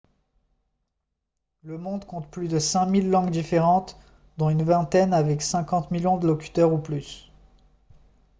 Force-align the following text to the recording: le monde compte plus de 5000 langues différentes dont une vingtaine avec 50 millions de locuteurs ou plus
le 1.61 1.77
monde 1.77 2.05
compte 2.05 2.27
plus 2.31 2.47
de 2.47 2.57
5000 2.57 3.11
langues 3.11 3.29
différentes 3.29 3.99
dont 4.39 4.49
une 4.49 4.63
vingtaine 4.63 5.13
avec 5.13 5.43
50 5.43 5.91
millions 5.91 6.17
de 6.17 6.25
locuteurs 6.25 6.73
ou 6.73 6.79
plus 6.79 7.31